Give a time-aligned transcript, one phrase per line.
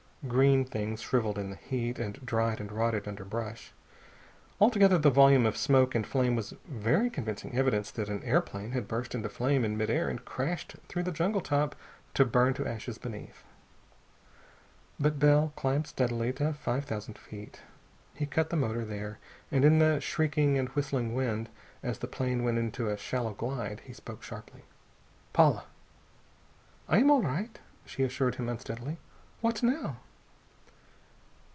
[0.27, 3.71] Green things shriveling in the heat, and dried and rotted underbrush.
[4.59, 8.87] Altogether, the volume of smoke and flame was very convincing evidence that an airplane had
[8.87, 11.75] burst into flame in mid air and crashed through the jungle top
[12.13, 13.43] to burn to ashes beneath.
[14.99, 17.61] But Bell climbed steadily to five thousand feet.
[18.13, 19.17] He cut out the motor, there,
[19.49, 21.49] and in the shrieking and whistling of wind
[21.81, 24.65] as the plane went into a shallow glide, he spoke sharply.
[25.33, 25.65] "Paula?"
[26.87, 27.57] "I am all right,"
[27.87, 28.99] she assured him unsteadily.
[29.41, 29.97] "What now?"